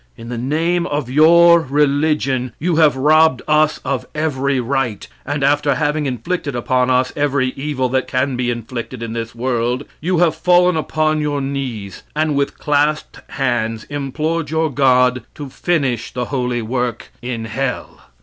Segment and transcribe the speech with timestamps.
[0.17, 5.75] In the name of your religion you have robbed us of every right; and after
[5.75, 10.33] having inflicted upon us every evil that can be inflicted in this world, you have
[10.35, 16.63] fallen upon your knees, and with clasped hands implored your God to finish the holy
[16.63, 18.01] work in hell.